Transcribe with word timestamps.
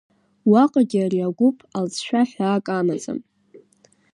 Уаҟагьы 0.51 0.99
ари 1.05 1.21
агәыԥ 1.27 1.57
алҵшәа 1.77 2.21
ҳәаак 2.29 2.65
амаӡам… 2.77 3.19